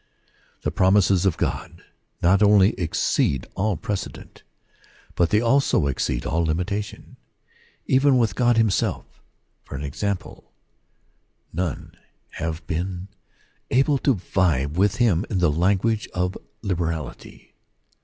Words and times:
The 0.63 0.71
promises 0.71 1.27
of 1.27 1.37
God 1.37 1.83
not 2.23 2.41
only 2.41 2.71
exceed 2.71 3.45
all 3.53 3.77
pre 3.77 3.93
cedent, 3.93 4.41
but 5.13 5.29
they 5.29 5.39
also 5.39 5.85
exceed 5.85 6.25
all 6.25 6.49
imitation. 6.49 7.17
Even 7.85 8.17
with 8.17 8.33
God 8.33 8.57
himself 8.57 9.21
for 9.63 9.75
an 9.75 9.83
example, 9.83 10.51
none 11.53 11.95
have 12.41 12.65
been 12.65 13.09
64 13.09 13.09
According 13.09 13.09
to 13.13 13.13
the 13.29 13.77
Promise. 13.77 13.79
able 13.79 13.97
to 14.65 14.71
vie 14.73 14.79
with 14.79 14.95
him 14.95 15.25
in 15.29 15.37
the 15.37 15.51
language 15.51 16.07
of 16.15 16.35
liberality. 16.63 17.53